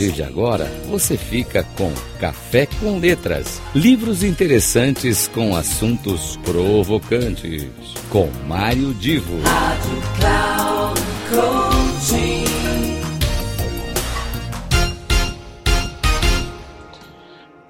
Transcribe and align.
partir 0.00 0.12
de 0.12 0.22
agora, 0.22 0.64
você 0.88 1.16
fica 1.16 1.62
com 1.76 1.92
Café 2.18 2.66
com 2.80 2.98
Letras. 2.98 3.60
Livros 3.74 4.22
interessantes 4.22 5.28
com 5.28 5.54
assuntos 5.54 6.38
provocantes. 6.42 7.66
Com 8.08 8.30
Mário 8.46 8.94
Divo. 8.94 9.38
Rádio 9.42 10.02
Cloud 10.18 11.00
Coaching. 11.28 12.39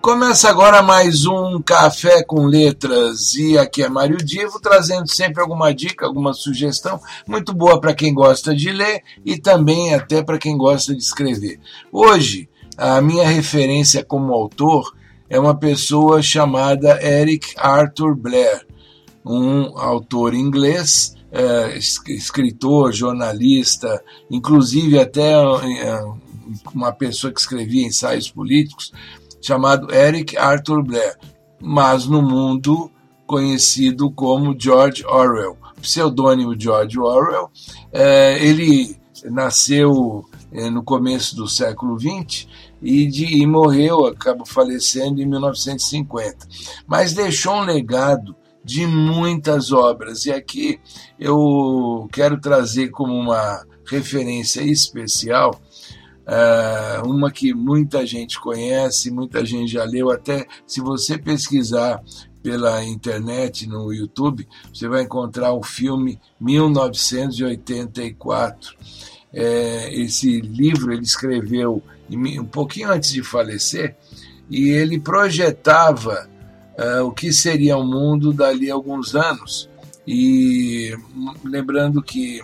Começa 0.00 0.48
agora 0.48 0.82
mais 0.82 1.26
um 1.26 1.60
Café 1.60 2.22
com 2.24 2.46
Letras 2.46 3.34
e 3.34 3.58
aqui 3.58 3.82
é 3.82 3.88
Mário 3.88 4.16
Divo 4.16 4.58
trazendo 4.58 5.06
sempre 5.06 5.42
alguma 5.42 5.74
dica, 5.74 6.06
alguma 6.06 6.32
sugestão 6.32 6.98
muito 7.28 7.52
boa 7.52 7.78
para 7.78 7.92
quem 7.92 8.14
gosta 8.14 8.54
de 8.54 8.72
ler 8.72 9.02
e 9.26 9.36
também 9.36 9.92
até 9.92 10.22
para 10.22 10.38
quem 10.38 10.56
gosta 10.56 10.94
de 10.94 11.02
escrever. 11.02 11.60
Hoje, 11.92 12.48
a 12.78 13.02
minha 13.02 13.28
referência 13.28 14.02
como 14.02 14.32
autor 14.32 14.96
é 15.28 15.38
uma 15.38 15.54
pessoa 15.54 16.22
chamada 16.22 16.98
Eric 17.04 17.52
Arthur 17.58 18.16
Blair, 18.16 18.66
um 19.22 19.78
autor 19.78 20.32
inglês, 20.32 21.14
é, 21.30 21.76
escritor, 21.76 22.90
jornalista, 22.90 24.02
inclusive 24.30 24.98
até 24.98 25.32
é, 25.32 26.02
uma 26.74 26.90
pessoa 26.90 27.30
que 27.30 27.40
escrevia 27.40 27.86
ensaios 27.86 28.30
políticos 28.30 28.92
chamado 29.40 29.92
Eric 29.92 30.36
Arthur 30.36 30.82
Blair, 30.82 31.16
mas 31.60 32.06
no 32.06 32.22
mundo 32.22 32.90
conhecido 33.26 34.10
como 34.10 34.58
George 34.58 35.04
Orwell. 35.06 35.56
Pseudônimo 35.80 36.58
George 36.58 36.98
Orwell, 36.98 37.50
é, 37.92 38.44
ele 38.44 38.96
nasceu 39.24 40.24
é, 40.52 40.68
no 40.68 40.82
começo 40.82 41.36
do 41.36 41.48
século 41.48 41.98
XX 41.98 42.46
e, 42.82 43.06
de, 43.06 43.40
e 43.40 43.46
morreu, 43.46 44.06
acabou 44.06 44.46
falecendo 44.46 45.22
em 45.22 45.26
1950. 45.26 46.46
Mas 46.86 47.12
deixou 47.12 47.54
um 47.54 47.64
legado 47.64 48.34
de 48.64 48.86
muitas 48.86 49.72
obras, 49.72 50.26
e 50.26 50.32
aqui 50.32 50.78
eu 51.18 52.08
quero 52.12 52.38
trazer 52.40 52.90
como 52.90 53.14
uma 53.14 53.64
referência 53.86 54.60
especial 54.60 55.58
Uh, 56.26 57.08
uma 57.08 57.30
que 57.30 57.54
muita 57.54 58.06
gente 58.06 58.38
conhece, 58.38 59.10
muita 59.10 59.44
gente 59.44 59.72
já 59.72 59.84
leu, 59.84 60.10
até 60.10 60.46
se 60.66 60.80
você 60.80 61.18
pesquisar 61.18 62.02
pela 62.42 62.82
internet, 62.84 63.66
no 63.66 63.92
YouTube, 63.92 64.48
você 64.72 64.88
vai 64.88 65.02
encontrar 65.02 65.52
o 65.52 65.62
filme 65.62 66.18
1984. 66.40 68.74
É, 69.32 69.94
esse 69.94 70.40
livro 70.40 70.92
ele 70.92 71.02
escreveu 71.02 71.80
um 72.10 72.44
pouquinho 72.44 72.90
antes 72.90 73.12
de 73.12 73.22
falecer 73.22 73.94
e 74.48 74.70
ele 74.70 74.98
projetava 74.98 76.28
uh, 76.76 77.04
o 77.04 77.12
que 77.12 77.32
seria 77.32 77.76
o 77.76 77.84
mundo 77.84 78.32
dali 78.32 78.68
a 78.70 78.74
alguns 78.74 79.14
anos. 79.14 79.68
E 80.06 80.96
lembrando 81.44 82.02
que 82.02 82.40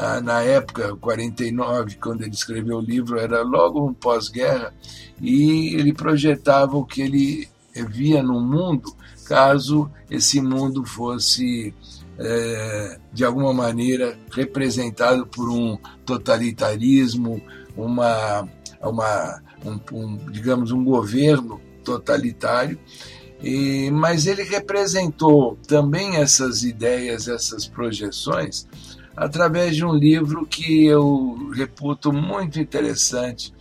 ah, 0.00 0.20
na 0.20 0.40
época, 0.40 0.96
49, 0.96 1.96
quando 1.96 2.22
ele 2.22 2.32
escreveu 2.32 2.78
o 2.78 2.80
livro, 2.80 3.18
era 3.18 3.42
logo 3.42 3.86
um 3.86 3.92
pós-guerra, 3.92 4.72
e 5.20 5.74
ele 5.74 5.92
projetava 5.92 6.74
o 6.76 6.86
que 6.86 7.02
ele 7.02 7.48
via 7.88 8.22
no 8.22 8.40
mundo 8.40 8.96
caso 9.26 9.90
esse 10.10 10.40
mundo 10.40 10.84
fosse 10.84 11.72
é, 12.18 12.98
de 13.12 13.24
alguma 13.24 13.52
maneira 13.52 14.18
representado 14.32 15.26
por 15.26 15.48
um 15.48 15.78
totalitarismo, 16.04 17.40
uma, 17.76 18.48
uma 18.82 19.40
um, 19.64 19.78
um, 19.96 20.16
digamos 20.32 20.72
um 20.72 20.82
governo 20.82 21.60
totalitário. 21.84 22.76
E, 23.42 23.90
mas 23.90 24.26
ele 24.26 24.42
representou 24.42 25.56
também 25.68 26.16
essas 26.16 26.62
ideias, 26.62 27.28
essas 27.28 27.66
projeções 27.66 28.66
através 29.20 29.76
de 29.76 29.84
um 29.84 29.94
livro 29.94 30.46
que 30.46 30.86
eu 30.86 31.50
reputo 31.54 32.10
muito 32.10 32.58
interessante. 32.58 33.52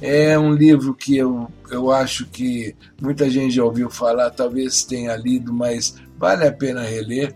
É 0.00 0.38
um 0.38 0.54
livro 0.54 0.94
que 0.94 1.18
eu, 1.18 1.52
eu 1.70 1.92
acho 1.92 2.24
que 2.24 2.74
muita 2.98 3.28
gente 3.28 3.56
já 3.56 3.62
ouviu 3.62 3.90
falar, 3.90 4.30
talvez 4.30 4.84
tenha 4.84 5.14
lido, 5.14 5.52
mas 5.52 5.96
vale 6.16 6.46
a 6.46 6.52
pena 6.52 6.80
reler. 6.80 7.34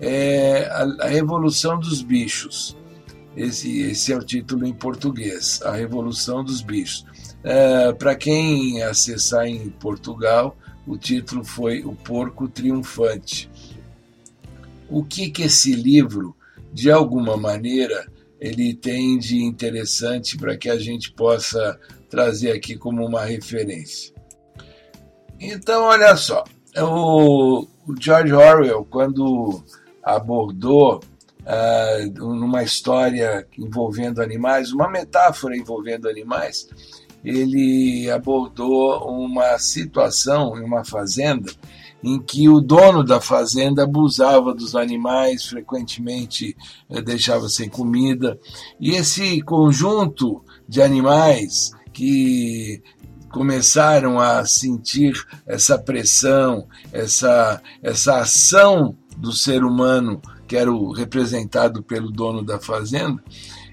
É 0.00 0.68
a, 1.00 1.06
Revolução 1.06 1.78
dos 1.78 2.02
Bichos. 2.02 2.76
Esse, 3.36 3.82
esse 3.82 4.12
é 4.12 4.16
o 4.16 4.24
título 4.24 4.66
em 4.66 4.74
português, 4.74 5.62
A 5.62 5.70
Revolução 5.70 6.42
dos 6.42 6.60
Bichos. 6.60 7.06
É, 7.44 7.92
Para 7.92 8.16
quem 8.16 8.82
acessar 8.82 9.46
em 9.46 9.70
Portugal, 9.70 10.56
o 10.84 10.98
título 10.98 11.44
foi 11.44 11.84
O 11.84 11.92
Porco 11.92 12.48
Triunfante. 12.48 13.48
O 14.90 15.04
que, 15.04 15.30
que 15.30 15.44
esse 15.44 15.72
livro 15.72 16.34
de 16.72 16.90
alguma 16.90 17.36
maneira, 17.36 18.06
ele 18.40 18.74
tem 18.74 19.18
de 19.18 19.42
interessante 19.42 20.36
para 20.36 20.56
que 20.56 20.68
a 20.68 20.78
gente 20.78 21.12
possa 21.12 21.78
trazer 22.08 22.50
aqui 22.52 22.76
como 22.76 23.04
uma 23.06 23.24
referência. 23.24 24.12
Então, 25.38 25.84
olha 25.84 26.16
só, 26.16 26.44
o, 26.78 27.66
George 28.00 28.32
Orwell, 28.32 28.84
quando 28.84 29.62
abordou 30.02 31.00
uh, 31.40 32.34
numa 32.34 32.62
história 32.62 33.46
envolvendo 33.58 34.22
animais, 34.22 34.72
uma 34.72 34.88
metáfora 34.88 35.56
envolvendo 35.56 36.08
animais, 36.08 36.68
ele 37.24 38.10
abordou 38.10 39.08
uma 39.08 39.58
situação 39.58 40.58
em 40.58 40.64
uma 40.64 40.84
fazenda 40.84 41.50
em 42.02 42.20
que 42.20 42.48
o 42.48 42.60
dono 42.60 43.04
da 43.04 43.20
fazenda 43.20 43.84
abusava 43.84 44.54
dos 44.54 44.74
animais, 44.74 45.46
frequentemente 45.46 46.56
eh, 46.90 47.00
deixava 47.00 47.48
sem 47.48 47.68
comida. 47.68 48.38
E 48.80 48.90
esse 48.92 49.40
conjunto 49.42 50.42
de 50.68 50.82
animais 50.82 51.70
que 51.92 52.82
começaram 53.30 54.18
a 54.18 54.44
sentir 54.44 55.14
essa 55.46 55.78
pressão, 55.78 56.66
essa, 56.92 57.62
essa 57.82 58.18
ação 58.18 58.96
do 59.16 59.32
ser 59.32 59.64
humano, 59.64 60.20
que 60.46 60.56
era 60.56 60.70
o 60.70 60.92
representado 60.92 61.82
pelo 61.82 62.10
dono 62.10 62.42
da 62.42 62.58
fazenda, 62.58 63.22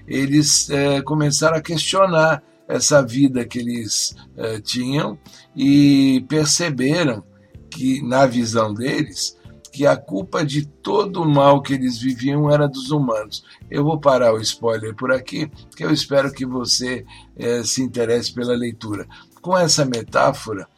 eles 0.06 0.70
é, 0.70 1.02
começaram 1.02 1.56
a 1.58 1.62
questionar 1.62 2.42
essa 2.66 3.02
vida 3.02 3.44
que 3.44 3.58
eles 3.58 4.14
é, 4.36 4.60
tinham 4.60 5.18
e 5.54 6.24
perceberam 6.28 7.22
que, 7.70 8.02
na 8.02 8.26
visão 8.26 8.74
deles, 8.74 9.38
que 9.72 9.86
a 9.86 9.96
culpa 9.96 10.44
de 10.44 10.66
todo 10.66 11.22
o 11.22 11.28
mal 11.28 11.62
que 11.62 11.72
eles 11.72 11.98
viviam 11.98 12.50
era 12.50 12.68
dos 12.68 12.90
humanos. 12.90 13.44
Eu 13.70 13.84
vou 13.84 13.98
parar 13.98 14.34
o 14.34 14.40
spoiler 14.40 14.94
por 14.94 15.12
aqui, 15.12 15.50
que 15.76 15.84
eu 15.84 15.92
espero 15.92 16.32
que 16.32 16.44
você 16.44 17.04
eh, 17.36 17.62
se 17.62 17.82
interesse 17.82 18.32
pela 18.32 18.54
leitura. 18.54 19.06
Com 19.40 19.56
essa 19.56 19.84
metáfora, 19.84 20.68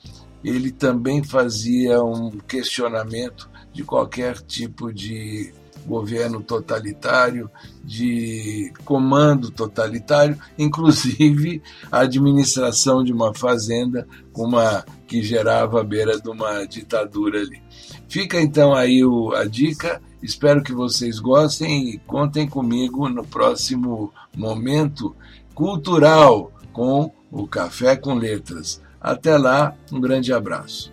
ele 0.45 0.71
também 0.71 1.23
fazia 1.23 2.03
um 2.03 2.31
questionamento 2.31 3.49
de 3.73 3.83
qualquer 3.83 4.39
tipo 4.43 4.93
de 4.93 5.53
governo 5.87 6.41
totalitário, 6.41 7.51
de 7.83 8.73
comando 8.85 9.51
totalitário, 9.51 10.39
inclusive 10.57 11.63
a 11.91 12.01
administração 12.01 13.03
de 13.03 13.13
uma 13.13 13.35
fazenda 13.35 14.07
uma 14.35 14.85
que 15.13 15.23
gerava 15.23 15.83
a 15.83 15.85
beira 15.85 16.19
de 16.19 16.31
uma 16.31 16.65
ditadura 16.65 17.39
ali. 17.39 17.63
Fica 18.09 18.41
então 18.41 18.73
aí 18.73 19.05
o, 19.05 19.35
a 19.35 19.45
dica. 19.45 20.01
Espero 20.23 20.63
que 20.63 20.73
vocês 20.73 21.19
gostem 21.19 21.91
e 21.91 21.99
contem 21.99 22.49
comigo 22.49 23.07
no 23.11 23.23
próximo 23.23 24.11
momento 24.35 25.15
cultural 25.55 26.51
com 26.73 27.13
o 27.31 27.47
Café 27.47 27.95
com 27.95 28.15
Letras. 28.15 28.81
Até 28.99 29.37
lá, 29.37 29.77
um 29.93 30.01
grande 30.01 30.33
abraço. 30.33 30.91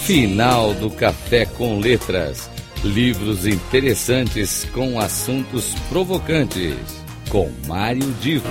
Final 0.00 0.74
do 0.74 0.90
Café 0.90 1.46
com 1.46 1.78
Letras. 1.80 2.50
Livros 2.84 3.46
interessantes 3.46 4.66
com 4.74 5.00
assuntos 5.00 5.72
provocantes. 5.88 7.03
Com 7.34 7.50
Mário 7.66 8.14
Divo. 8.20 8.46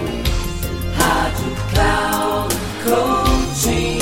Rádio 0.97 1.55
Cloud 1.71 2.55
Coaching. 2.83 3.99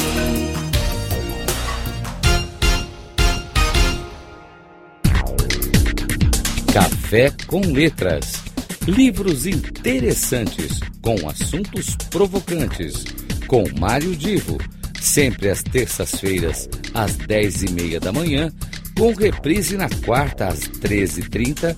Café 6.73 7.31
com 7.45 7.61
Letras. 7.61 8.41
Livros 8.87 9.45
interessantes 9.45 10.79
com 10.99 11.29
assuntos 11.29 11.95
provocantes. 12.09 13.05
Com 13.45 13.63
Mário 13.79 14.15
Divo 14.15 14.57
sempre 14.99 15.51
às 15.51 15.61
terças-feiras, 15.61 16.67
às 16.91 17.15
dez 17.17 17.61
e 17.61 17.71
meia 17.71 17.99
da 17.99 18.11
manhã, 18.11 18.51
com 18.97 19.13
reprise 19.13 19.77
na 19.77 19.89
quarta 20.03 20.47
às 20.47 20.61
treze 20.61 21.21
e 21.21 21.29
trinta 21.29 21.77